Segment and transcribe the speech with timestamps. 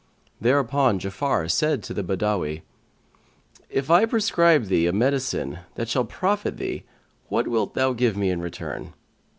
[0.41, 2.63] Thereupon Ja'afar said to the Badawi,
[3.69, 6.85] "If I prescribe thee a medicine that shall profit thee,
[7.27, 8.95] what wilt thou give me in return?"